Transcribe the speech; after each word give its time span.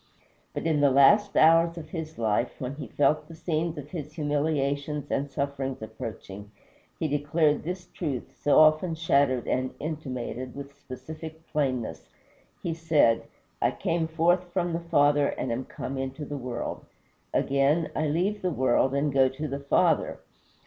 But 0.55 0.65
in 0.65 0.79
the 0.81 0.89
last 0.89 1.37
hours 1.37 1.77
of 1.77 1.89
his 1.91 2.17
life, 2.17 2.55
when 2.59 2.73
he 2.77 2.87
felt 2.87 3.27
the 3.27 3.35
scenes 3.35 3.77
of 3.77 3.91
his 3.91 4.13
humiliations 4.13 5.11
and 5.11 5.29
sufferings 5.29 5.79
approaching, 5.79 6.49
he 6.97 7.07
declared 7.07 7.61
this 7.61 7.85
truth, 7.85 8.35
so 8.41 8.57
often 8.57 8.95
shadowed 8.95 9.47
and 9.47 9.75
intimated, 9.79 10.55
with 10.55 10.71
explicit 10.71 11.45
plainness. 11.51 12.09
He 12.63 12.73
said, 12.73 13.25
"I 13.61 13.69
came 13.69 14.07
forth 14.07 14.45
from 14.51 14.73
the 14.73 14.79
Father, 14.79 15.27
and 15.27 15.51
am 15.51 15.65
come 15.65 15.99
into 15.99 16.25
the 16.25 16.35
world. 16.35 16.83
Again, 17.31 17.91
I 17.95 18.07
leave 18.07 18.41
the 18.41 18.49
world, 18.49 18.95
and 18.95 19.13
go 19.13 19.29
to 19.29 19.47
the 19.47 19.59
Father." 19.59 20.17